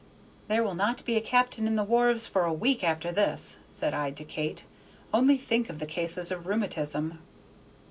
"There 0.47 0.63
will 0.63 0.73
not 0.73 1.05
be 1.05 1.15
a 1.15 1.21
cap'n 1.21 1.67
on 1.67 1.75
the 1.75 1.83
wharves 1.85 2.25
for 2.25 2.43
a 2.45 2.51
week 2.53 2.83
after 2.83 3.11
this," 3.11 3.59
said 3.69 3.93
I 3.93 4.09
to 4.09 4.23
Kate; 4.23 4.65
"only 5.13 5.37
think 5.37 5.69
of 5.69 5.77
the 5.77 5.85
cases 5.85 6.31
of 6.31 6.47
rheumatism!" 6.47 7.19